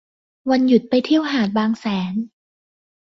[0.49, 2.13] วันหยุดไปเที่ยวหาดบางแสน